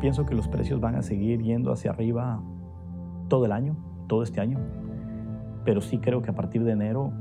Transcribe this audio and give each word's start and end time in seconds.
pienso 0.00 0.24
que 0.24 0.34
los 0.34 0.48
precios 0.48 0.80
van 0.80 0.94
a 0.94 1.02
seguir 1.02 1.42
yendo 1.42 1.72
hacia 1.72 1.90
arriba 1.90 2.40
todo 3.28 3.44
el 3.44 3.52
año, 3.52 3.76
todo 4.06 4.22
este 4.22 4.40
año, 4.40 4.58
pero 5.64 5.80
sí 5.80 5.98
creo 5.98 6.22
que 6.22 6.30
a 6.30 6.34
partir 6.34 6.64
de 6.64 6.72
enero 6.72 7.12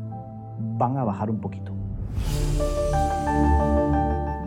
van 0.78 0.98
a 0.98 1.04
bajar 1.04 1.30
un 1.30 1.40
poquito. 1.40 1.74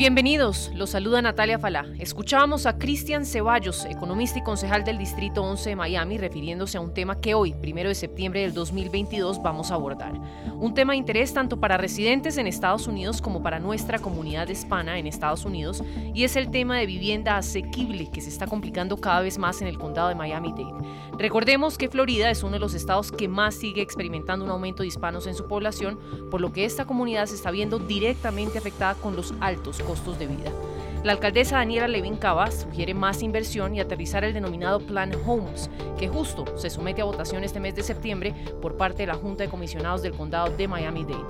Bienvenidos, 0.01 0.71
los 0.75 0.89
saluda 0.89 1.21
Natalia 1.21 1.59
Falá. 1.59 1.85
Escuchábamos 1.99 2.65
a 2.65 2.79
Cristian 2.79 3.27
Ceballos, 3.27 3.85
economista 3.85 4.39
y 4.39 4.43
concejal 4.43 4.83
del 4.83 4.97
Distrito 4.97 5.43
11 5.43 5.69
de 5.69 5.77
Miami, 5.77 6.17
refiriéndose 6.17 6.79
a 6.79 6.81
un 6.81 6.95
tema 6.95 7.21
que 7.21 7.35
hoy, 7.35 7.53
primero 7.53 7.91
de 7.91 7.95
septiembre 7.95 8.41
del 8.41 8.55
2022, 8.55 9.43
vamos 9.43 9.71
a 9.71 9.75
abordar. 9.75 10.15
Un 10.59 10.73
tema 10.73 10.95
de 10.95 11.01
interés 11.01 11.35
tanto 11.35 11.61
para 11.61 11.77
residentes 11.77 12.39
en 12.39 12.47
Estados 12.47 12.87
Unidos 12.87 13.21
como 13.21 13.43
para 13.43 13.59
nuestra 13.59 13.99
comunidad 13.99 14.49
hispana 14.49 14.99
en 14.99 15.07
Estados 15.07 15.45
Unidos, 15.45 15.85
y 16.15 16.25
es 16.25 16.35
el 16.35 16.51
tema 16.51 16.79
de 16.79 16.87
vivienda 16.87 17.37
asequible 17.37 18.11
que 18.11 18.23
se 18.23 18.31
está 18.31 18.47
complicando 18.47 18.97
cada 19.03 19.21
vez 19.21 19.37
más 19.37 19.61
en 19.61 19.69
el 19.69 19.79
condado 19.79 20.09
de 20.09 20.15
Miami-Dade. 20.15 21.11
Recordemos 21.19 21.77
que 21.77 21.91
Florida 21.91 22.31
es 22.31 22.43
uno 22.43 22.53
de 22.53 22.61
los 22.61 22.73
estados 22.73 23.13
que 23.13 23.29
más 23.29 23.55
sigue 23.55 23.83
experimentando 23.83 24.47
un 24.47 24.51
aumento 24.51 24.83
de 24.83 24.89
hispanos 24.89 25.27
en 25.27 25.35
su 25.35 25.47
población, 25.47 25.99
por 26.31 26.41
lo 26.41 26.55
que 26.55 26.65
esta 26.65 26.87
comunidad 26.87 27.27
se 27.27 27.35
está 27.35 27.51
viendo 27.51 27.79
directamente 27.79 28.57
afectada 28.57 28.95
con 28.95 29.15
los 29.15 29.35
altos 29.41 29.79
costos 29.91 30.21
de 30.21 30.29
vida. 30.29 30.53
La 31.03 31.11
alcaldesa 31.11 31.57
Daniela 31.57 31.89
Levin 31.89 32.17
Cava 32.17 32.49
sugiere 32.53 32.95
más 32.95 33.23
inversión 33.25 33.75
y 33.75 33.81
aterrizar 33.81 34.23
el 34.23 34.33
denominado 34.33 34.79
Plan 34.79 35.11
Homes, 35.27 35.69
que 35.99 36.07
justo 36.07 36.45
se 36.57 36.71
somete 36.71 37.03
a 37.03 37.07
votación 37.07 37.43
este 37.43 37.59
mes 37.59 37.75
de 37.75 37.83
septiembre 37.83 38.33
por 38.63 38.77
parte 38.77 38.99
de 39.03 39.09
la 39.09 39.17
Junta 39.17 39.43
de 39.43 39.51
Comisionados 39.51 40.03
del 40.03 40.13
Condado 40.13 40.57
de 40.57 40.69
Miami-Dade. 40.69 41.25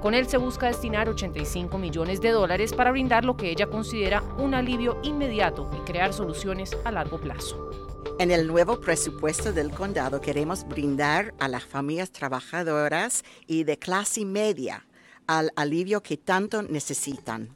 Con 0.00 0.14
él 0.14 0.26
se 0.28 0.38
busca 0.38 0.68
destinar 0.68 1.10
85 1.10 1.76
millones 1.76 2.22
de 2.22 2.30
dólares 2.30 2.72
para 2.72 2.90
brindar 2.90 3.26
lo 3.26 3.36
que 3.36 3.50
ella 3.50 3.66
considera 3.66 4.22
un 4.38 4.54
alivio 4.54 4.98
inmediato 5.02 5.70
y 5.76 5.84
crear 5.84 6.14
soluciones 6.14 6.74
a 6.84 6.92
largo 6.92 7.20
plazo. 7.20 7.70
En 8.18 8.30
el 8.30 8.46
nuevo 8.46 8.80
presupuesto 8.80 9.52
del 9.52 9.72
condado 9.72 10.22
queremos 10.22 10.66
brindar 10.66 11.34
a 11.38 11.48
las 11.48 11.64
familias 11.64 12.12
trabajadoras 12.12 13.24
y 13.46 13.64
de 13.64 13.78
clase 13.78 14.24
media 14.24 14.86
al 15.26 15.52
alivio 15.54 16.02
que 16.02 16.16
tanto 16.16 16.62
necesitan. 16.62 17.50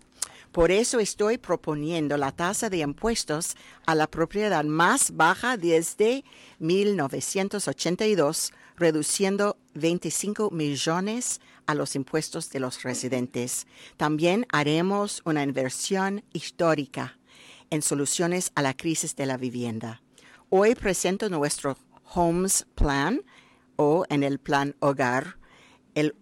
Por 0.52 0.72
eso 0.72 0.98
estoy 0.98 1.38
proponiendo 1.38 2.16
la 2.16 2.32
tasa 2.32 2.68
de 2.68 2.78
impuestos 2.78 3.56
a 3.86 3.94
la 3.94 4.08
propiedad 4.08 4.64
más 4.64 5.12
baja 5.14 5.56
desde 5.56 6.24
1982, 6.58 8.52
reduciendo 8.76 9.56
25 9.74 10.50
millones 10.50 11.40
a 11.66 11.74
los 11.76 11.94
impuestos 11.94 12.50
de 12.50 12.58
los 12.58 12.82
residentes. 12.82 13.68
También 13.96 14.44
haremos 14.50 15.22
una 15.24 15.44
inversión 15.44 16.24
histórica 16.32 17.16
en 17.70 17.82
soluciones 17.82 18.50
a 18.56 18.62
la 18.62 18.74
crisis 18.74 19.14
de 19.14 19.26
la 19.26 19.36
vivienda. 19.36 20.02
Hoy 20.48 20.74
presento 20.74 21.28
nuestro 21.28 21.78
Homes 22.12 22.66
Plan 22.74 23.22
o 23.76 24.04
en 24.08 24.24
el 24.24 24.40
Plan 24.40 24.74
Hogar, 24.80 25.38
el 25.94 26.16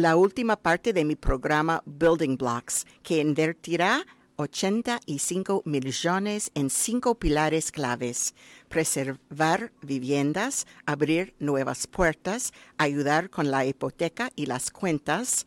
la 0.00 0.16
última 0.16 0.56
parte 0.56 0.92
de 0.92 1.04
mi 1.04 1.14
programa 1.14 1.82
Building 1.84 2.36
Blocks, 2.36 2.86
que 3.02 3.20
invertirá 3.20 4.06
85 4.36 5.62
millones 5.66 6.50
en 6.54 6.70
cinco 6.70 7.16
pilares 7.16 7.70
claves. 7.70 8.34
Preservar 8.68 9.72
viviendas, 9.82 10.66
abrir 10.86 11.34
nuevas 11.38 11.86
puertas, 11.86 12.52
ayudar 12.78 13.28
con 13.28 13.50
la 13.50 13.66
hipoteca 13.66 14.30
y 14.36 14.46
las 14.46 14.70
cuentas, 14.70 15.46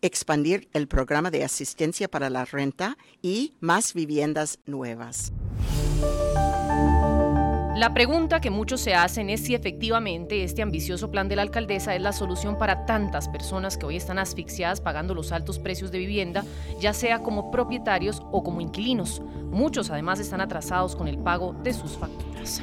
expandir 0.00 0.68
el 0.72 0.88
programa 0.88 1.30
de 1.30 1.44
asistencia 1.44 2.08
para 2.08 2.30
la 2.30 2.44
renta 2.44 2.96
y 3.20 3.54
más 3.60 3.92
viviendas 3.92 4.58
nuevas. 4.66 5.32
La 7.74 7.94
pregunta 7.94 8.42
que 8.42 8.50
muchos 8.50 8.82
se 8.82 8.94
hacen 8.94 9.30
es 9.30 9.44
si 9.44 9.54
efectivamente 9.54 10.44
este 10.44 10.60
ambicioso 10.60 11.10
plan 11.10 11.28
de 11.28 11.36
la 11.36 11.42
alcaldesa 11.42 11.94
es 11.94 12.02
la 12.02 12.12
solución 12.12 12.58
para 12.58 12.84
tantas 12.84 13.30
personas 13.30 13.78
que 13.78 13.86
hoy 13.86 13.96
están 13.96 14.18
asfixiadas 14.18 14.82
pagando 14.82 15.14
los 15.14 15.32
altos 15.32 15.58
precios 15.58 15.90
de 15.90 15.98
vivienda, 15.98 16.44
ya 16.78 16.92
sea 16.92 17.20
como 17.20 17.50
propietarios 17.50 18.20
o 18.30 18.42
como 18.42 18.60
inquilinos. 18.60 19.22
Muchos 19.50 19.88
además 19.88 20.20
están 20.20 20.42
atrasados 20.42 20.94
con 20.94 21.08
el 21.08 21.16
pago 21.16 21.54
de 21.62 21.72
sus 21.72 21.92
facturas. 21.96 22.62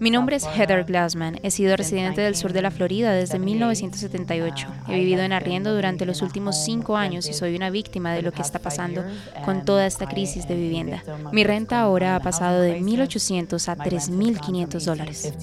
Mi 0.00 0.10
nombre 0.10 0.36
es 0.36 0.46
Heather 0.46 0.84
Glassman. 0.84 1.38
He 1.42 1.50
sido 1.50 1.76
residente 1.76 2.22
del 2.22 2.34
sur 2.34 2.54
de 2.54 2.62
la 2.62 2.70
Florida 2.70 3.12
desde 3.12 3.38
1978. 3.38 4.68
He 4.88 4.94
vivido 4.94 5.22
en 5.22 5.32
arriendo 5.32 5.74
durante 5.74 6.06
los 6.06 6.22
últimos 6.22 6.64
cinco 6.64 6.96
años 6.96 7.28
y 7.28 7.34
soy 7.34 7.54
una 7.54 7.68
víctima 7.68 8.12
de 8.12 8.22
lo 8.22 8.32
que 8.32 8.40
está 8.40 8.58
pasando 8.58 9.04
con 9.44 9.64
toda 9.64 9.86
esta 9.86 10.06
crisis 10.06 10.48
de 10.48 10.54
vivienda. 10.54 11.02
Mi 11.32 11.44
renta 11.44 11.82
ahora 11.82 12.16
ha 12.16 12.20
pasado 12.20 12.62
de 12.62 12.80
1.800 12.80 13.68
a 13.68 13.76
3.500 13.76 14.84
dólares. 14.84 15.34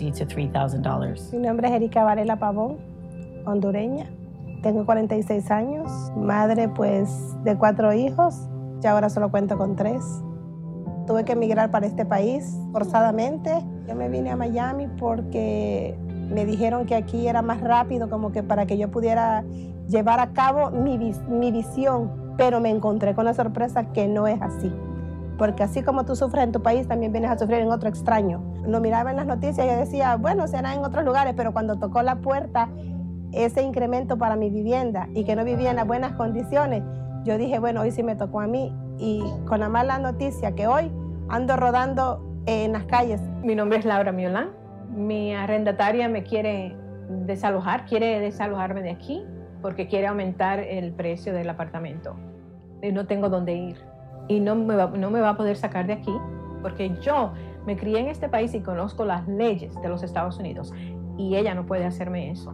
Mi 1.32 1.40
nombre 1.40 1.68
es 1.68 1.74
Erika 1.76 2.04
Varela 2.04 2.38
Pavón, 2.38 2.78
hondureña. 3.46 4.08
Tengo 4.64 4.86
46 4.86 5.52
años, 5.52 5.92
madre 6.18 6.68
pues 6.68 7.10
de 7.44 7.56
cuatro 7.56 7.94
hijos 7.94 8.36
y 8.84 8.88
ahora 8.88 9.10
solo 9.10 9.30
cuento 9.30 9.58
con 9.58 9.76
tres 9.76 10.04
tuve 11.10 11.26
que 11.26 11.32
emigrar 11.32 11.72
para 11.72 11.88
este 11.88 12.06
país 12.06 12.56
forzadamente. 12.72 13.66
Yo 13.88 13.96
me 13.96 14.10
vine 14.10 14.30
a 14.30 14.36
Miami 14.36 14.88
porque 15.00 15.98
me 16.32 16.46
dijeron 16.46 16.86
que 16.86 16.94
aquí 16.94 17.28
era 17.28 17.42
más 17.42 17.62
rápido, 17.62 18.12
como 18.12 18.32
que 18.32 18.44
para 18.44 18.68
que 18.68 18.78
yo 18.78 18.92
pudiera 18.92 19.44
llevar 19.88 20.20
a 20.20 20.34
cabo 20.34 20.70
mi, 20.70 21.00
mi 21.28 21.52
visión, 21.52 22.36
pero 22.38 22.60
me 22.60 22.70
encontré 22.70 23.16
con 23.16 23.26
la 23.26 23.34
sorpresa 23.34 23.86
que 23.86 24.08
no 24.08 24.28
es 24.28 24.40
así. 24.40 24.72
Porque 25.40 25.64
así 25.64 25.82
como 25.82 26.06
tú 26.06 26.16
sufres 26.16 26.44
en 26.44 26.52
tu 26.52 26.62
país, 26.62 26.88
también 26.88 27.12
vienes 27.12 27.32
a 27.32 27.40
sufrir 27.40 27.62
en 27.62 27.72
otro 27.72 27.90
extraño. 27.90 28.44
Lo 28.68 28.80
miraba 28.80 29.10
en 29.10 29.18
las 29.18 29.26
noticias 29.26 29.66
y 29.66 29.80
decía, 29.80 30.16
bueno, 30.16 30.48
será 30.48 30.76
en 30.76 30.86
otros 30.86 31.04
lugares, 31.04 31.34
pero 31.36 31.54
cuando 31.54 31.78
tocó 31.78 32.04
la 32.04 32.18
puerta 32.18 32.70
ese 33.32 33.64
incremento 33.64 34.16
para 34.20 34.36
mi 34.36 34.52
vivienda 34.52 35.10
y 35.16 35.24
que 35.24 35.36
no 35.36 35.44
vivía 35.44 35.72
en 35.72 35.78
las 35.78 35.88
buenas 35.88 36.12
condiciones, 36.12 36.84
yo 37.24 37.40
dije, 37.40 37.58
bueno, 37.58 37.82
hoy 37.82 37.90
sí 37.90 38.04
me 38.04 38.16
tocó 38.16 38.42
a 38.42 38.48
mí 38.48 38.72
y 39.00 39.24
con 39.48 39.62
la 39.62 39.70
mala 39.70 39.98
noticia 39.98 40.54
que 40.54 40.68
hoy 40.68 40.92
ando 41.30 41.56
rodando 41.56 42.22
en 42.46 42.74
las 42.74 42.84
calles. 42.86 43.22
Mi 43.44 43.56
nombre 43.56 43.80
es 43.80 43.86
Laura 43.86 44.12
Miolán. 44.12 44.50
Mi 44.94 45.34
arrendataria 45.34 46.10
me 46.10 46.24
quiere 46.24 46.76
desalojar, 47.26 47.86
quiere 47.86 48.20
desalojarme 48.20 48.82
de 48.82 48.92
aquí 48.92 49.24
porque 49.62 49.88
quiere 49.88 50.08
aumentar 50.08 50.60
el 50.60 50.92
precio 50.92 51.34
del 51.34 51.50
apartamento. 51.50 52.16
Y 52.82 52.92
no 52.92 53.08
tengo 53.08 53.30
dónde 53.30 53.54
ir. 53.54 53.78
Y 54.28 54.40
no 54.40 54.56
me, 54.56 54.76
va, 54.76 54.88
no 54.88 55.10
me 55.10 55.22
va 55.22 55.30
a 55.30 55.38
poder 55.38 55.56
sacar 55.56 55.88
de 55.88 55.94
aquí 55.94 56.14
porque 56.62 56.96
yo 57.02 57.34
me 57.66 57.78
crié 57.78 58.00
en 58.00 58.08
este 58.08 58.30
país 58.30 58.54
y 58.54 58.62
conozco 58.62 59.06
las 59.06 59.28
leyes 59.28 59.80
de 59.82 59.90
los 59.90 60.04
Estados 60.04 60.38
Unidos 60.40 60.74
y 61.18 61.36
ella 61.36 61.54
no 61.56 61.66
puede 61.66 61.86
hacerme 61.86 62.32
eso. 62.32 62.54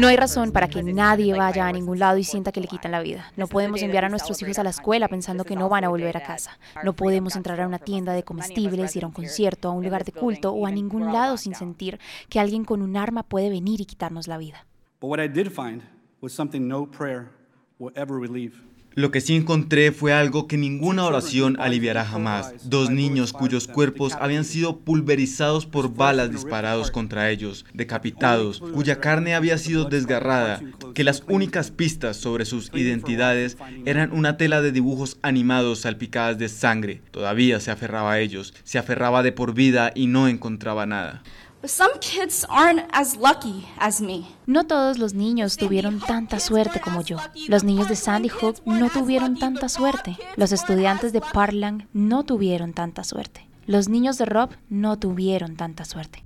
No 0.00 0.08
hay 0.08 0.16
razón 0.16 0.52
para 0.52 0.68
que 0.68 0.82
nadie 0.82 1.34
vaya 1.34 1.66
a 1.66 1.72
ningún 1.72 1.98
lado 1.98 2.18
y 2.18 2.24
sienta 2.24 2.52
que 2.52 2.60
le 2.60 2.66
quitan 2.66 2.92
la 2.92 3.00
vida. 3.00 3.32
No 3.36 3.46
podemos 3.46 3.82
enviar 3.82 4.04
a 4.04 4.08
nuestros 4.08 4.40
hijos 4.42 4.58
a 4.58 4.64
la 4.64 4.70
escuela 4.70 5.08
pensando 5.08 5.44
que 5.44 5.56
no 5.56 5.68
van 5.68 5.84
a 5.84 5.88
volver 5.88 6.16
a 6.16 6.22
casa. 6.22 6.58
No 6.82 6.94
podemos 6.94 7.36
entrar 7.36 7.60
a 7.60 7.66
una 7.66 7.78
tienda 7.78 8.12
de 8.12 8.22
comestibles, 8.22 8.96
ir 8.96 9.04
a 9.04 9.08
un 9.08 9.12
concierto, 9.12 9.68
a 9.68 9.72
un 9.72 9.84
lugar 9.84 10.04
de 10.04 10.12
culto 10.12 10.52
o 10.52 10.66
a 10.66 10.70
ningún 10.70 11.12
lado 11.12 11.36
sin 11.36 11.54
sentir 11.54 11.98
que 12.28 12.40
alguien 12.40 12.64
con 12.64 12.82
un 12.82 12.96
arma 12.96 13.22
puede 13.22 13.50
venir 13.50 13.80
y 13.80 13.86
quitarnos 13.86 14.28
la 14.28 14.38
vida. 14.38 14.66
Lo 18.94 19.10
que 19.10 19.20
sí 19.20 19.34
encontré 19.34 19.90
fue 19.90 20.12
algo 20.12 20.46
que 20.46 20.56
ninguna 20.56 21.04
oración 21.04 21.56
aliviará 21.58 22.04
jamás. 22.04 22.54
Dos 22.68 22.90
niños 22.90 23.32
cuyos 23.32 23.66
cuerpos 23.66 24.14
habían 24.20 24.44
sido 24.44 24.78
pulverizados 24.78 25.66
por 25.66 25.94
balas 25.94 26.30
disparados 26.30 26.92
contra 26.92 27.30
ellos, 27.30 27.64
decapitados, 27.74 28.60
cuya 28.60 29.00
carne 29.00 29.34
había 29.34 29.58
sido 29.58 29.86
desgarrada, 29.86 30.60
que 30.94 31.02
las 31.02 31.24
únicas 31.28 31.72
pistas 31.72 32.16
sobre 32.16 32.44
sus 32.44 32.70
identidades 32.72 33.56
eran 33.84 34.12
una 34.12 34.36
tela 34.36 34.62
de 34.62 34.70
dibujos 34.70 35.18
animados 35.22 35.80
salpicadas 35.80 36.38
de 36.38 36.48
sangre. 36.48 37.02
Todavía 37.10 37.58
se 37.58 37.72
aferraba 37.72 38.12
a 38.12 38.20
ellos, 38.20 38.54
se 38.62 38.78
aferraba 38.78 39.24
de 39.24 39.32
por 39.32 39.54
vida 39.54 39.90
y 39.94 40.06
no 40.06 40.28
encontraba 40.28 40.86
nada. 40.86 41.22
No 44.46 44.64
todos 44.64 44.98
los 44.98 45.14
niños 45.14 45.56
tuvieron 45.56 45.98
tanta 45.98 46.38
suerte 46.38 46.80
como 46.80 47.00
yo. 47.00 47.16
Los 47.48 47.64
niños 47.64 47.88
de 47.88 47.96
Sandy 47.96 48.28
Hook 48.28 48.56
no 48.66 48.90
tuvieron 48.90 49.38
tanta 49.38 49.68
suerte. 49.68 50.18
Los 50.36 50.52
estudiantes 50.52 51.12
de 51.12 51.20
Parkland 51.20 51.86
no 51.92 52.24
tuvieron 52.24 52.74
tanta 52.74 53.04
suerte. 53.04 53.48
Los 53.66 53.88
niños 53.88 54.18
de 54.18 54.26
Rob 54.26 54.50
no 54.68 54.98
tuvieron 54.98 55.56
tanta 55.56 55.84
suerte. 55.84 56.23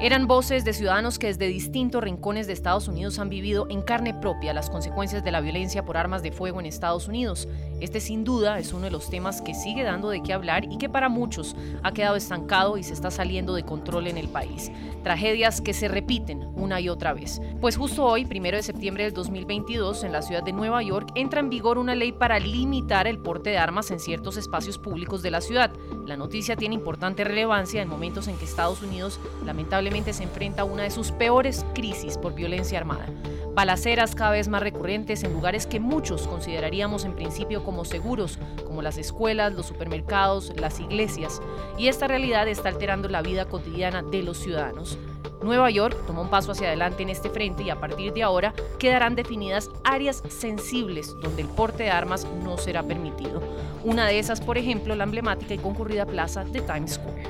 Eran 0.00 0.28
voces 0.28 0.64
de 0.64 0.74
ciudadanos 0.74 1.18
que 1.18 1.26
desde 1.26 1.48
distintos 1.48 2.04
rincones 2.04 2.46
de 2.46 2.52
Estados 2.52 2.86
Unidos 2.86 3.18
han 3.18 3.28
vivido 3.28 3.66
en 3.68 3.82
carne 3.82 4.14
propia 4.14 4.54
las 4.54 4.70
consecuencias 4.70 5.24
de 5.24 5.32
la 5.32 5.40
violencia 5.40 5.84
por 5.84 5.96
armas 5.96 6.22
de 6.22 6.30
fuego 6.30 6.60
en 6.60 6.66
Estados 6.66 7.08
Unidos. 7.08 7.48
Este 7.80 7.98
sin 7.98 8.22
duda 8.22 8.60
es 8.60 8.72
uno 8.72 8.84
de 8.84 8.92
los 8.92 9.10
temas 9.10 9.42
que 9.42 9.54
sigue 9.54 9.82
dando 9.82 10.10
de 10.10 10.22
qué 10.22 10.32
hablar 10.32 10.66
y 10.70 10.78
que 10.78 10.88
para 10.88 11.08
muchos 11.08 11.56
ha 11.82 11.90
quedado 11.90 12.14
estancado 12.14 12.78
y 12.78 12.84
se 12.84 12.92
está 12.92 13.10
saliendo 13.10 13.54
de 13.54 13.64
control 13.64 14.06
en 14.06 14.18
el 14.18 14.28
país. 14.28 14.70
Tragedias 15.02 15.60
que 15.60 15.74
se 15.74 15.88
repiten 15.88 16.47
una 16.58 16.80
y 16.80 16.88
otra 16.88 17.12
vez. 17.12 17.40
Pues 17.60 17.76
justo 17.76 18.04
hoy, 18.04 18.26
primero 18.26 18.56
de 18.56 18.62
septiembre 18.62 19.04
del 19.04 19.14
2022, 19.14 20.04
en 20.04 20.12
la 20.12 20.22
ciudad 20.22 20.42
de 20.42 20.52
Nueva 20.52 20.82
York, 20.82 21.10
entra 21.14 21.40
en 21.40 21.50
vigor 21.50 21.78
una 21.78 21.94
ley 21.94 22.12
para 22.12 22.38
limitar 22.38 23.06
el 23.06 23.18
porte 23.18 23.50
de 23.50 23.58
armas 23.58 23.90
en 23.90 24.00
ciertos 24.00 24.36
espacios 24.36 24.78
públicos 24.78 25.22
de 25.22 25.30
la 25.30 25.40
ciudad. 25.40 25.70
La 26.06 26.16
noticia 26.16 26.56
tiene 26.56 26.74
importante 26.74 27.24
relevancia 27.24 27.80
en 27.80 27.88
momentos 27.88 28.28
en 28.28 28.36
que 28.36 28.44
Estados 28.44 28.82
Unidos 28.82 29.20
lamentablemente 29.44 30.12
se 30.12 30.24
enfrenta 30.24 30.62
a 30.62 30.64
una 30.64 30.82
de 30.82 30.90
sus 30.90 31.12
peores 31.12 31.64
crisis 31.74 32.18
por 32.18 32.34
violencia 32.34 32.78
armada. 32.78 33.06
Balaceras 33.54 34.14
cada 34.14 34.30
vez 34.30 34.46
más 34.46 34.62
recurrentes 34.62 35.24
en 35.24 35.32
lugares 35.32 35.66
que 35.66 35.80
muchos 35.80 36.28
consideraríamos 36.28 37.04
en 37.04 37.16
principio 37.16 37.64
como 37.64 37.84
seguros, 37.84 38.38
como 38.64 38.82
las 38.82 38.98
escuelas, 38.98 39.52
los 39.52 39.66
supermercados, 39.66 40.52
las 40.56 40.78
iglesias. 40.78 41.42
Y 41.76 41.88
esta 41.88 42.06
realidad 42.06 42.46
está 42.46 42.68
alterando 42.68 43.08
la 43.08 43.20
vida 43.20 43.46
cotidiana 43.46 44.02
de 44.02 44.22
los 44.22 44.38
ciudadanos. 44.38 44.96
Nueva 45.42 45.70
York 45.70 45.96
tomó 46.06 46.22
un 46.22 46.30
paso 46.30 46.52
hacia 46.52 46.68
adelante 46.68 47.02
en 47.02 47.10
este 47.10 47.30
frente 47.30 47.62
y 47.62 47.70
a 47.70 47.80
partir 47.80 48.12
de 48.12 48.22
ahora 48.22 48.52
quedarán 48.78 49.14
definidas 49.14 49.70
áreas 49.84 50.22
sensibles 50.28 51.14
donde 51.22 51.42
el 51.42 51.48
porte 51.48 51.84
de 51.84 51.90
armas 51.90 52.26
no 52.42 52.58
será 52.58 52.82
permitido. 52.82 53.42
Una 53.84 54.06
de 54.06 54.18
esas, 54.18 54.40
por 54.40 54.58
ejemplo, 54.58 54.94
la 54.94 55.04
emblemática 55.04 55.54
y 55.54 55.58
concurrida 55.58 56.06
plaza 56.06 56.44
de 56.44 56.60
Times 56.60 56.94
Square. 56.94 57.22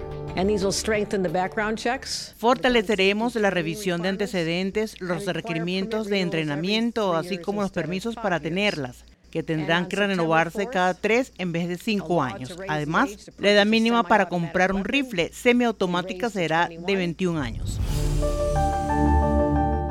Fortaleceremos 2.39 3.35
la 3.35 3.51
revisión 3.51 4.03
de 4.03 4.09
antecedentes, 4.09 5.01
los 5.01 5.27
requerimientos 5.27 6.07
de 6.07 6.21
entrenamiento, 6.21 7.17
así 7.17 7.39
como 7.39 7.63
los 7.63 7.71
permisos 7.71 8.15
para 8.15 8.39
tenerlas 8.41 9.05
que 9.31 9.43
tendrán 9.43 9.89
que 9.89 9.97
renovarse 9.97 10.69
cada 10.69 10.95
tres 10.95 11.33
en 11.39 11.53
vez 11.53 11.69
de 11.69 11.77
cinco 11.77 12.23
años. 12.23 12.57
Además, 12.69 13.31
la 13.39 13.51
edad 13.51 13.67
mínima 13.67 14.03
para 14.03 14.29
comprar 14.29 14.73
un 14.73 14.85
rifle 14.85 15.31
semiautomática 15.33 16.31
será 16.31 16.69
de 16.69 16.97
21 16.97 17.41
años. 17.41 17.79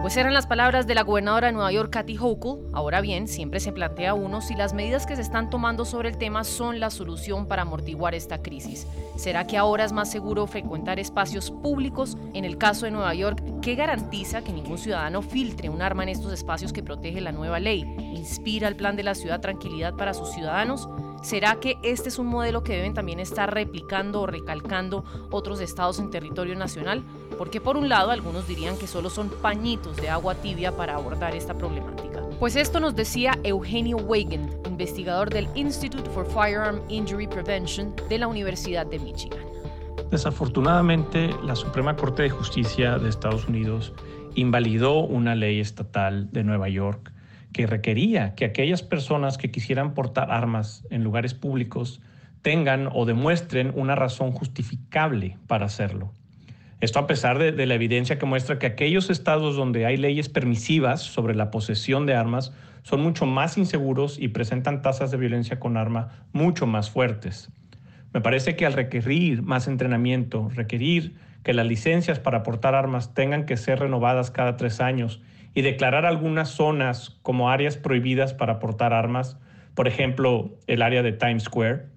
Pues 0.07 0.15
eran 0.15 0.33
las 0.33 0.47
palabras 0.47 0.87
de 0.87 0.95
la 0.95 1.03
gobernadora 1.03 1.47
de 1.47 1.53
Nueva 1.53 1.69
York, 1.69 1.89
Kathy 1.91 2.17
Hochul. 2.17 2.69
Ahora 2.71 3.01
bien, 3.01 3.27
siempre 3.27 3.59
se 3.59 3.73
plantea 3.73 4.13
uno 4.13 4.39
si 4.39 4.55
las 4.55 4.73
medidas 4.73 5.05
que 5.05 5.17
se 5.17 5.21
están 5.21 5.49
tomando 5.49 5.83
sobre 5.83 6.07
el 6.07 6.17
tema 6.17 6.45
son 6.45 6.79
la 6.79 6.91
solución 6.91 7.45
para 7.45 7.63
amortiguar 7.63 8.15
esta 8.15 8.41
crisis. 8.41 8.87
¿Será 9.17 9.47
que 9.47 9.57
ahora 9.57 9.83
es 9.83 9.91
más 9.91 10.09
seguro 10.09 10.47
frecuentar 10.47 10.97
espacios 10.97 11.51
públicos? 11.51 12.15
En 12.33 12.45
el 12.45 12.57
caso 12.57 12.85
de 12.85 12.91
Nueva 12.91 13.13
York, 13.15 13.43
¿qué 13.61 13.75
garantiza 13.75 14.45
que 14.45 14.53
ningún 14.53 14.77
ciudadano 14.77 15.21
filtre 15.21 15.67
un 15.67 15.81
arma 15.81 16.03
en 16.03 16.09
estos 16.09 16.31
espacios 16.31 16.71
que 16.71 16.83
protege 16.83 17.19
la 17.19 17.33
nueva 17.33 17.59
ley? 17.59 17.81
¿Inspira 18.15 18.69
el 18.69 18.77
plan 18.77 18.95
de 18.95 19.03
la 19.03 19.13
ciudad 19.13 19.41
tranquilidad 19.41 19.93
para 19.95 20.13
sus 20.13 20.29
ciudadanos? 20.29 20.87
¿Será 21.21 21.59
que 21.59 21.77
este 21.83 22.09
es 22.09 22.19
un 22.19 22.27
modelo 22.27 22.63
que 22.63 22.73
deben 22.73 22.93
también 22.93 23.19
estar 23.19 23.53
replicando 23.53 24.21
o 24.21 24.27
recalcando 24.27 25.03
otros 25.31 25.59
estados 25.59 25.99
en 25.99 26.09
territorio 26.09 26.55
nacional? 26.55 27.03
Porque 27.37 27.59
por 27.59 27.75
un 27.75 27.89
lado 27.89 28.11
algunos 28.11 28.47
dirían 28.47 28.77
que 28.77 28.87
solo 28.87 29.09
son 29.09 29.29
pañitos 29.29 29.97
de 29.97 30.09
agua 30.09 30.35
tibia 30.35 30.75
para 30.75 30.95
abordar 30.95 31.35
esta 31.35 31.53
problemática. 31.53 32.23
Pues 32.39 32.55
esto 32.55 32.79
nos 32.79 32.95
decía 32.95 33.37
Eugenio 33.43 33.97
Weigand, 33.97 34.67
investigador 34.67 35.29
del 35.29 35.47
Institute 35.55 36.07
for 36.11 36.25
Firearm 36.25 36.81
Injury 36.87 37.27
Prevention 37.27 37.93
de 38.09 38.19
la 38.19 38.27
Universidad 38.27 38.85
de 38.85 38.99
Michigan. 38.99 39.39
Desafortunadamente, 40.11 41.31
la 41.43 41.55
Suprema 41.55 41.95
Corte 41.95 42.23
de 42.23 42.29
Justicia 42.29 42.97
de 42.99 43.09
Estados 43.09 43.47
Unidos 43.47 43.91
invalidó 44.35 44.99
una 44.99 45.35
ley 45.35 45.59
estatal 45.59 46.31
de 46.31 46.43
Nueva 46.43 46.69
York 46.69 47.11
que 47.53 47.67
requería 47.67 48.35
que 48.35 48.45
aquellas 48.45 48.83
personas 48.83 49.37
que 49.37 49.51
quisieran 49.51 49.93
portar 49.93 50.31
armas 50.31 50.85
en 50.89 51.03
lugares 51.03 51.33
públicos 51.33 52.01
tengan 52.41 52.89
o 52.93 53.05
demuestren 53.05 53.71
una 53.75 53.95
razón 53.95 54.31
justificable 54.31 55.37
para 55.47 55.65
hacerlo. 55.65 56.11
Esto 56.79 56.99
a 56.99 57.07
pesar 57.07 57.39
de, 57.39 57.65
la 57.65 57.73
evidencia 57.73 58.19
que 58.19 58.27
muestra 58.27 58.59
que 58.59 58.67
aquellos 58.67 59.09
estados 59.09 59.55
donde 59.55 59.87
hay 59.87 59.97
leyes 59.97 60.29
permisivas 60.29 61.01
sobre 61.01 61.33
la 61.33 61.49
posesión 61.49 62.05
de 62.05 62.13
armas 62.13 62.53
son 62.83 63.01
mucho 63.01 63.25
más 63.25 63.57
inseguros 63.57 64.19
y 64.19 64.27
presentan 64.27 64.83
tasas 64.83 65.09
de 65.09 65.17
violencia 65.17 65.59
con 65.59 65.75
arma 65.75 66.27
mucho 66.33 66.67
más 66.67 66.91
fuertes. 66.91 67.49
Me 68.13 68.21
parece 68.21 68.55
que 68.55 68.65
al 68.65 68.73
requerir 68.73 69.41
más 69.41 69.67
entrenamiento, 69.67 70.49
requerir 70.53 71.15
que 71.43 71.53
las 71.53 71.65
licencias 71.65 72.19
para 72.19 72.43
portar 72.43 72.75
armas 72.75 73.15
tengan 73.15 73.45
que 73.45 73.57
ser 73.57 73.79
renovadas 73.79 74.29
cada 74.29 74.55
tres 74.55 74.79
años 74.79 75.21
y 75.57 75.63
declarar 75.63 76.05
algunas 76.05 76.49
zonas 76.49 77.17
como 77.23 77.49
áreas 77.49 77.77
prohibidas 77.77 78.35
para 78.35 78.59
portar 78.59 78.93
armas, 78.93 79.39
por 79.73 79.87
ejemplo, 79.87 80.55
el 80.67 80.83
área 80.83 81.01
de 81.01 81.13
Times 81.13 81.45
Square, 81.45 81.87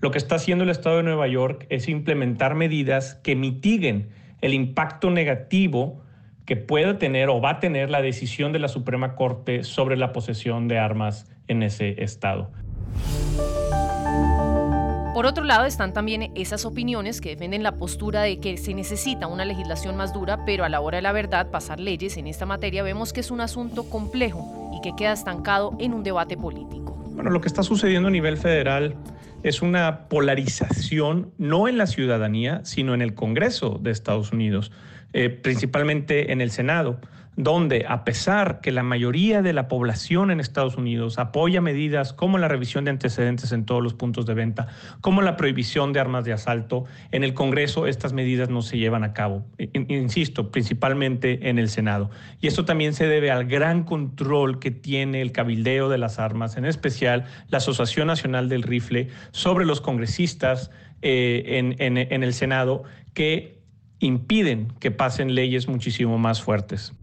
lo 0.00 0.10
que 0.10 0.18
está 0.18 0.34
haciendo 0.34 0.64
el 0.64 0.68
Estado 0.68 0.98
de 0.98 1.04
Nueva 1.04 1.26
York 1.26 1.64
es 1.70 1.88
implementar 1.88 2.54
medidas 2.54 3.14
que 3.14 3.34
mitiguen 3.34 4.10
el 4.42 4.52
impacto 4.52 5.08
negativo 5.08 6.02
que 6.44 6.56
pueda 6.56 6.98
tener 6.98 7.30
o 7.30 7.40
va 7.40 7.52
a 7.52 7.60
tener 7.60 7.88
la 7.88 8.02
decisión 8.02 8.52
de 8.52 8.58
la 8.58 8.68
Suprema 8.68 9.14
Corte 9.14 9.64
sobre 9.64 9.96
la 9.96 10.12
posesión 10.12 10.68
de 10.68 10.78
armas 10.78 11.32
en 11.46 11.62
ese 11.62 12.02
estado. 12.02 12.52
Por 15.18 15.26
otro 15.26 15.42
lado, 15.42 15.64
están 15.64 15.92
también 15.92 16.30
esas 16.36 16.64
opiniones 16.64 17.20
que 17.20 17.30
defienden 17.30 17.64
la 17.64 17.72
postura 17.72 18.22
de 18.22 18.38
que 18.38 18.56
se 18.56 18.72
necesita 18.72 19.26
una 19.26 19.44
legislación 19.44 19.96
más 19.96 20.14
dura, 20.14 20.44
pero 20.46 20.62
a 20.62 20.68
la 20.68 20.80
hora 20.80 20.98
de 20.98 21.02
la 21.02 21.10
verdad, 21.10 21.50
pasar 21.50 21.80
leyes 21.80 22.16
en 22.18 22.28
esta 22.28 22.46
materia 22.46 22.84
vemos 22.84 23.12
que 23.12 23.18
es 23.18 23.32
un 23.32 23.40
asunto 23.40 23.90
complejo 23.90 24.70
y 24.78 24.80
que 24.80 24.94
queda 24.96 25.12
estancado 25.12 25.76
en 25.80 25.92
un 25.92 26.04
debate 26.04 26.36
político. 26.36 26.92
Bueno, 27.16 27.30
lo 27.30 27.40
que 27.40 27.48
está 27.48 27.64
sucediendo 27.64 28.06
a 28.06 28.12
nivel 28.12 28.36
federal 28.36 28.94
es 29.42 29.60
una 29.60 30.06
polarización 30.08 31.32
no 31.36 31.66
en 31.66 31.78
la 31.78 31.88
ciudadanía, 31.88 32.60
sino 32.62 32.94
en 32.94 33.02
el 33.02 33.14
Congreso 33.14 33.80
de 33.82 33.90
Estados 33.90 34.30
Unidos, 34.30 34.70
eh, 35.14 35.30
principalmente 35.30 36.30
en 36.30 36.40
el 36.40 36.52
Senado 36.52 37.00
donde 37.38 37.86
a 37.88 38.02
pesar 38.02 38.60
que 38.60 38.72
la 38.72 38.82
mayoría 38.82 39.42
de 39.42 39.52
la 39.52 39.68
población 39.68 40.32
en 40.32 40.40
Estados 40.40 40.76
Unidos 40.76 41.20
apoya 41.20 41.60
medidas 41.60 42.12
como 42.12 42.36
la 42.36 42.48
revisión 42.48 42.84
de 42.84 42.90
antecedentes 42.90 43.52
en 43.52 43.64
todos 43.64 43.80
los 43.80 43.94
puntos 43.94 44.26
de 44.26 44.34
venta, 44.34 44.66
como 45.00 45.22
la 45.22 45.36
prohibición 45.36 45.92
de 45.92 46.00
armas 46.00 46.24
de 46.24 46.32
asalto, 46.32 46.86
en 47.12 47.22
el 47.22 47.34
Congreso 47.34 47.86
estas 47.86 48.12
medidas 48.12 48.50
no 48.50 48.60
se 48.60 48.76
llevan 48.76 49.04
a 49.04 49.12
cabo, 49.12 49.46
insisto, 49.72 50.50
principalmente 50.50 51.48
en 51.48 51.60
el 51.60 51.68
Senado. 51.68 52.10
Y 52.40 52.48
esto 52.48 52.64
también 52.64 52.92
se 52.92 53.06
debe 53.06 53.30
al 53.30 53.44
gran 53.44 53.84
control 53.84 54.58
que 54.58 54.72
tiene 54.72 55.22
el 55.22 55.30
cabildeo 55.30 55.88
de 55.88 55.98
las 55.98 56.18
armas, 56.18 56.56
en 56.56 56.64
especial 56.64 57.26
la 57.50 57.58
Asociación 57.58 58.08
Nacional 58.08 58.48
del 58.48 58.64
Rifle, 58.64 59.10
sobre 59.30 59.64
los 59.64 59.80
congresistas 59.80 60.72
eh, 61.02 61.76
en 61.78 62.22
el 62.24 62.34
Senado 62.34 62.82
que 63.14 63.60
impiden 64.00 64.72
que 64.80 64.90
pasen 64.90 65.36
leyes 65.36 65.68
muchísimo 65.68 66.18
más 66.18 66.42
fuertes. 66.42 66.94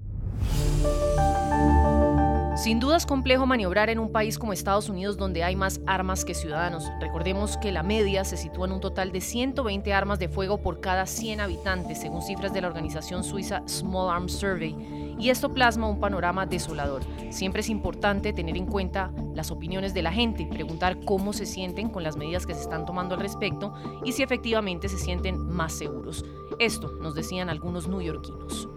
Sin 2.65 2.79
duda 2.79 2.97
es 2.97 3.05
complejo 3.05 3.45
maniobrar 3.45 3.91
en 3.91 3.99
un 3.99 4.11
país 4.11 4.39
como 4.39 4.51
Estados 4.51 4.89
Unidos 4.89 5.17
donde 5.17 5.43
hay 5.43 5.55
más 5.55 5.81
armas 5.85 6.25
que 6.25 6.33
ciudadanos. 6.33 6.83
Recordemos 6.99 7.57
que 7.57 7.71
la 7.71 7.83
media 7.83 8.25
se 8.25 8.37
sitúa 8.37 8.65
en 8.65 8.71
un 8.71 8.81
total 8.81 9.11
de 9.11 9.21
120 9.21 9.93
armas 9.93 10.17
de 10.17 10.29
fuego 10.29 10.57
por 10.57 10.79
cada 10.79 11.05
100 11.05 11.41
habitantes, 11.41 12.01
según 12.01 12.23
cifras 12.23 12.53
de 12.55 12.61
la 12.61 12.67
organización 12.67 13.23
suiza 13.23 13.61
Small 13.67 14.09
Arms 14.09 14.31
Survey. 14.31 15.15
Y 15.19 15.29
esto 15.29 15.53
plasma 15.53 15.87
un 15.87 15.99
panorama 15.99 16.47
desolador. 16.47 17.03
Siempre 17.29 17.61
es 17.61 17.69
importante 17.69 18.33
tener 18.33 18.57
en 18.57 18.65
cuenta 18.65 19.11
las 19.35 19.51
opiniones 19.51 19.93
de 19.93 20.01
la 20.01 20.11
gente, 20.11 20.47
preguntar 20.47 20.97
cómo 21.05 21.33
se 21.33 21.45
sienten 21.45 21.89
con 21.89 22.01
las 22.01 22.17
medidas 22.17 22.47
que 22.47 22.55
se 22.55 22.61
están 22.61 22.87
tomando 22.87 23.13
al 23.13 23.21
respecto 23.21 23.75
y 24.03 24.13
si 24.13 24.23
efectivamente 24.23 24.89
se 24.89 24.97
sienten 24.97 25.37
más 25.37 25.71
seguros. 25.71 26.25
Esto 26.57 26.93
nos 26.99 27.13
decían 27.13 27.51
algunos 27.51 27.87
neoyorquinos. 27.87 28.67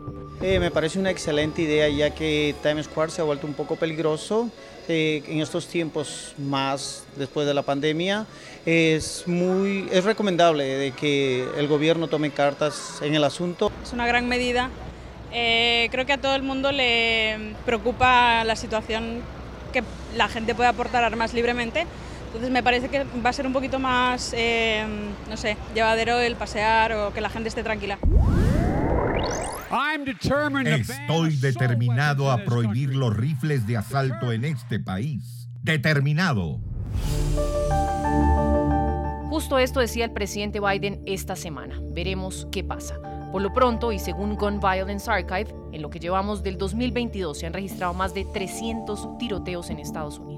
Eh, 0.41 0.61
me 0.61 0.71
parece 0.71 1.01
una 1.01 1.11
excelente 1.11 1.63
idea 1.63 1.89
ya 1.89 2.11
que 2.11 2.55
Times 2.63 2.87
Square 2.87 3.11
se 3.11 3.21
ha 3.21 3.25
vuelto 3.25 3.47
un 3.47 3.55
poco 3.55 3.75
peligroso 3.75 4.49
eh, 4.87 5.23
en 5.27 5.41
estos 5.41 5.67
tiempos 5.67 6.33
más 6.39 7.05
después 7.17 7.47
de 7.47 7.55
la 7.55 7.63
pandemia. 7.63 8.25
Es, 8.65 9.25
muy, 9.27 9.89
es 9.91 10.05
recomendable 10.05 10.65
de 10.65 10.93
que 10.93 11.45
el 11.57 11.67
gobierno 11.67 12.07
tome 12.07 12.31
cartas 12.31 13.01
en 13.03 13.17
el 13.17 13.25
asunto. 13.25 13.73
Es 13.83 13.93
una 13.93 14.07
gran 14.07 14.29
medida. 14.29 14.71
Eh, 15.33 15.89
creo 15.91 16.07
que 16.07 16.13
a 16.13 16.19
todo 16.19 16.37
el 16.37 16.43
mundo 16.43 16.71
le 16.71 17.55
preocupa 17.67 18.45
la 18.45 18.55
situación 18.55 19.23
que 19.73 19.83
la 20.17 20.29
gente 20.29 20.55
pueda 20.55 20.73
portar 20.73 21.05
armas 21.05 21.35
libremente, 21.35 21.85
Entonces 22.27 22.51
me 22.51 22.63
parece 22.63 22.89
que 22.89 23.05
va 23.25 23.31
a 23.31 23.33
ser 23.33 23.47
un 23.47 23.53
poquito 23.53 23.79
más, 23.79 24.33
eh, 24.37 24.87
no 25.29 25.37
sé, 25.37 25.57
llevadero 25.75 26.19
el 26.21 26.37
pasear 26.37 26.93
o 26.93 27.13
que 27.13 27.21
la 27.21 27.29
gente 27.29 27.49
esté 27.49 27.63
tranquila. 27.63 27.99
Estoy 30.67 31.37
determinado 31.37 32.31
a 32.31 32.39
prohibir 32.45 32.95
los 32.95 33.15
rifles 33.15 33.67
de 33.67 33.77
asalto 33.77 34.33
en 34.33 34.45
este 34.45 34.81
país. 34.81 35.49
Determinado. 35.63 36.61
Justo 39.29 39.59
esto 39.59 39.81
decía 39.81 40.07
el 40.07 40.13
presidente 40.13 40.59
Biden 40.59 41.03
esta 41.07 41.37
semana. 41.37 41.79
Veremos 41.93 42.49
qué 42.51 42.65
pasa. 42.65 42.99
Por 43.31 43.43
lo 43.43 43.53
pronto, 43.53 43.93
y 43.93 43.99
según 43.99 44.37
Gun 44.37 44.59
Violence 44.59 45.11
Archive, 45.11 45.55
en 45.73 45.83
lo 45.83 45.91
que 45.91 45.99
llevamos 45.99 46.43
del 46.43 46.57
2022 46.57 47.39
se 47.39 47.47
han 47.47 47.53
registrado 47.53 47.93
más 47.93 48.15
de 48.15 48.25
300 48.25 49.19
tiroteos 49.19 49.69
en 49.69 49.81
Estados 49.81 50.19
Unidos. 50.19 50.38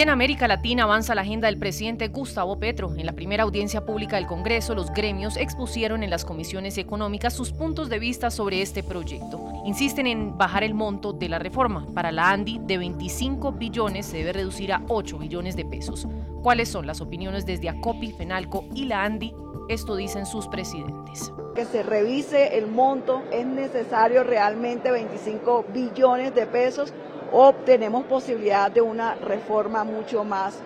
En 0.00 0.08
América 0.08 0.48
Latina 0.48 0.84
avanza 0.84 1.14
la 1.14 1.20
agenda 1.20 1.46
del 1.48 1.58
presidente 1.58 2.08
Gustavo 2.08 2.58
Petro. 2.58 2.90
En 2.96 3.04
la 3.04 3.12
primera 3.12 3.42
audiencia 3.42 3.84
pública 3.84 4.16
del 4.16 4.26
Congreso, 4.26 4.74
los 4.74 4.90
gremios 4.94 5.36
expusieron 5.36 6.02
en 6.02 6.08
las 6.08 6.24
comisiones 6.24 6.78
económicas 6.78 7.34
sus 7.34 7.52
puntos 7.52 7.90
de 7.90 7.98
vista 7.98 8.30
sobre 8.30 8.62
este 8.62 8.82
proyecto. 8.82 9.38
Insisten 9.66 10.06
en 10.06 10.38
bajar 10.38 10.64
el 10.64 10.72
monto 10.72 11.12
de 11.12 11.28
la 11.28 11.38
reforma. 11.38 11.86
Para 11.92 12.12
la 12.12 12.30
ANDI, 12.30 12.60
de 12.62 12.78
25 12.78 13.52
billones 13.52 14.06
se 14.06 14.16
debe 14.16 14.32
reducir 14.32 14.72
a 14.72 14.80
8 14.88 15.18
billones 15.18 15.54
de 15.54 15.66
pesos. 15.66 16.08
¿Cuáles 16.42 16.70
son 16.70 16.86
las 16.86 17.02
opiniones 17.02 17.44
desde 17.44 17.68
ACOPI, 17.68 18.12
FENALCO 18.12 18.70
y 18.74 18.86
la 18.86 19.04
ANDI? 19.04 19.34
Esto 19.68 19.96
dicen 19.96 20.24
sus 20.24 20.48
presidentes. 20.48 21.30
Que 21.54 21.66
se 21.66 21.82
revise 21.82 22.56
el 22.56 22.68
monto, 22.68 23.22
es 23.30 23.44
necesario 23.44 24.24
realmente 24.24 24.90
25 24.90 25.66
billones 25.74 26.34
de 26.34 26.46
pesos 26.46 26.94
o 27.32 27.52
tenemos 27.52 28.04
posibilidad 28.04 28.70
de 28.70 28.80
una 28.80 29.14
reforma 29.14 29.84
mucho 29.84 30.24
más 30.24 30.58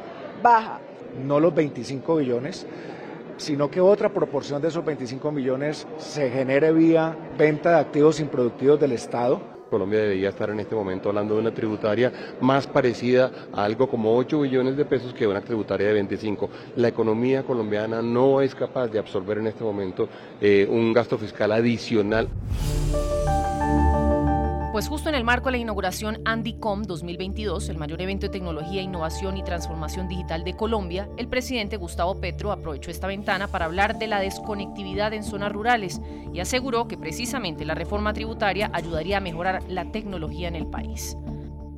baja. 0.43 0.81
No 1.25 1.39
los 1.39 1.55
25 1.55 2.17
billones, 2.17 2.67
sino 3.37 3.71
que 3.71 3.81
otra 3.81 4.09
proporción 4.09 4.61
de 4.63 4.69
esos 4.69 4.85
25 4.85 5.31
millones 5.33 5.87
se 5.99 6.31
genere 6.31 6.73
vía 6.73 7.17
venta 7.37 7.71
de 7.71 7.81
activos 7.81 8.21
improductivos 8.21 8.81
del 8.81 8.93
Estado. 8.93 9.55
Colombia 9.71 10.01
debería 10.01 10.29
estar 10.29 10.51
en 10.51 10.61
este 10.61 10.75
momento 10.75 11.09
hablando 11.09 11.35
de 11.35 11.41
una 11.41 11.53
tributaria 11.53 12.13
más 12.41 12.67
parecida 12.67 13.31
a 13.53 13.65
algo 13.65 13.89
como 13.89 14.17
8 14.17 14.43
billones 14.43 14.77
de 14.77 14.85
pesos 14.85 15.13
que 15.13 15.27
una 15.27 15.41
tributaria 15.41 15.89
de 15.89 15.95
25. 15.95 16.49
La 16.77 16.89
economía 16.89 17.43
colombiana 17.43 18.01
no 18.01 18.41
es 18.41 18.55
capaz 18.55 18.89
de 18.89 19.01
absorber 19.01 19.39
en 19.39 19.49
este 19.49 19.65
momento 19.65 20.09
eh, 20.41 20.67
un 20.71 20.93
gasto 20.93 21.19
fiscal 21.19 21.51
adicional. 21.51 22.29
Pues 24.75 24.89
justo 24.89 25.09
en 25.09 25.15
el 25.15 25.23
marco 25.23 25.45
de 25.45 25.53
la 25.53 25.59
inauguración 25.59 26.21
AndyCom 26.25 26.83
2022, 26.83 27.69
el 27.69 27.79
mayor 27.79 28.03
evento 28.03 28.27
de 28.27 28.33
tecnología, 28.33 28.83
innovación 28.83 29.37
y 29.37 29.45
transformación 29.45 30.09
digital 30.09 30.43
de 30.43 30.57
Colombia, 30.57 31.09
el 31.17 31.29
presidente 31.29 31.77
Gustavo 31.77 32.21
Petro 32.21 32.51
aprovechó 32.51 32.91
esta 32.91 33.07
ventana 33.07 33.47
para 33.47 33.67
hablar 33.67 34.01
de 34.01 34.09
la 34.09 34.19
desconectividad 34.19 35.13
en 35.13 35.23
zonas 35.23 35.53
rurales 35.53 36.01
y 36.33 36.41
aseguró 36.41 36.89
que 36.89 36.99
precisamente 36.99 37.65
la 37.65 37.77
reforma 37.77 38.13
tributaria 38.13 38.69
ayudaría 38.73 39.19
a 39.19 39.21
mejorar 39.21 39.63
la 39.69 39.93
tecnología 39.93 40.49
en 40.49 40.57
el 40.57 40.67
país. 40.67 41.17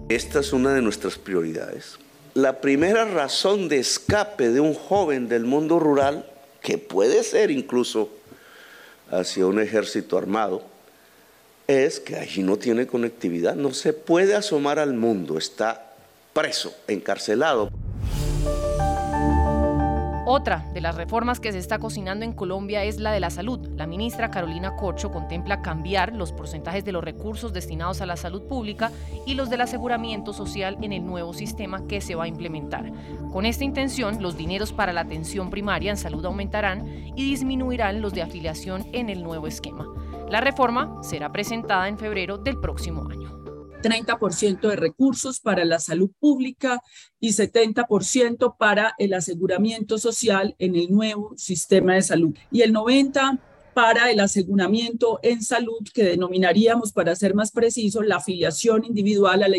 Esta 0.08 0.40
es 0.40 0.54
una 0.54 0.72
de 0.72 0.80
nuestras 0.80 1.18
prioridades. 1.18 1.98
La 2.32 2.62
primera 2.62 3.04
razón 3.04 3.68
de 3.68 3.78
escape 3.78 4.48
de 4.48 4.60
un 4.60 4.72
joven 4.72 5.28
del 5.28 5.44
mundo 5.44 5.78
rural, 5.78 6.24
que 6.62 6.78
puede 6.78 7.24
ser 7.24 7.50
incluso 7.50 8.08
hacia 9.10 9.44
un 9.44 9.60
ejército 9.60 10.16
armado, 10.16 10.75
es 11.66 12.00
que 12.00 12.16
allí 12.16 12.42
no 12.42 12.56
tiene 12.56 12.86
conectividad, 12.86 13.56
no 13.56 13.72
se 13.72 13.92
puede 13.92 14.34
asomar 14.34 14.78
al 14.78 14.94
mundo, 14.94 15.36
está 15.38 15.94
preso, 16.32 16.74
encarcelado. 16.86 17.70
Otra 20.28 20.66
de 20.74 20.80
las 20.80 20.96
reformas 20.96 21.38
que 21.38 21.52
se 21.52 21.58
está 21.58 21.78
cocinando 21.78 22.24
en 22.24 22.32
Colombia 22.32 22.82
es 22.82 22.98
la 22.98 23.12
de 23.12 23.20
la 23.20 23.30
salud. 23.30 23.60
La 23.76 23.86
ministra 23.86 24.28
Carolina 24.28 24.74
Corcho 24.74 25.12
contempla 25.12 25.62
cambiar 25.62 26.14
los 26.14 26.32
porcentajes 26.32 26.84
de 26.84 26.90
los 26.90 27.04
recursos 27.04 27.52
destinados 27.52 28.00
a 28.00 28.06
la 28.06 28.16
salud 28.16 28.42
pública 28.42 28.90
y 29.24 29.34
los 29.34 29.50
del 29.50 29.60
aseguramiento 29.60 30.32
social 30.32 30.78
en 30.82 30.92
el 30.92 31.06
nuevo 31.06 31.32
sistema 31.32 31.86
que 31.86 32.00
se 32.00 32.16
va 32.16 32.24
a 32.24 32.28
implementar. 32.28 32.90
Con 33.32 33.46
esta 33.46 33.62
intención, 33.62 34.20
los 34.20 34.36
dineros 34.36 34.72
para 34.72 34.92
la 34.92 35.02
atención 35.02 35.48
primaria 35.48 35.92
en 35.92 35.96
salud 35.96 36.26
aumentarán 36.26 37.12
y 37.14 37.30
disminuirán 37.30 38.02
los 38.02 38.12
de 38.12 38.22
afiliación 38.22 38.84
en 38.92 39.10
el 39.10 39.22
nuevo 39.22 39.46
esquema. 39.46 39.86
La 40.28 40.40
reforma 40.40 41.00
será 41.04 41.30
presentada 41.30 41.88
en 41.88 41.98
febrero 41.98 42.36
del 42.36 42.58
próximo 42.58 43.08
año. 43.08 43.36
30% 43.80 44.68
de 44.68 44.74
recursos 44.74 45.38
para 45.38 45.64
la 45.64 45.78
salud 45.78 46.10
pública 46.18 46.80
y 47.20 47.28
70% 47.28 48.56
para 48.58 48.94
el 48.98 49.14
aseguramiento 49.14 49.98
social 49.98 50.56
en 50.58 50.74
el 50.74 50.90
nuevo 50.90 51.32
sistema 51.36 51.94
de 51.94 52.02
salud. 52.02 52.34
Y 52.50 52.62
el 52.62 52.74
90% 52.74 53.38
para 53.72 54.10
el 54.10 54.20
aseguramiento 54.20 55.20
en 55.22 55.42
salud 55.42 55.86
que 55.92 56.02
denominaríamos, 56.02 56.92
para 56.92 57.14
ser 57.14 57.34
más 57.34 57.52
preciso, 57.52 58.02
la 58.02 58.16
afiliación 58.16 58.84
individual 58.84 59.42
a 59.42 59.48
la 59.48 59.58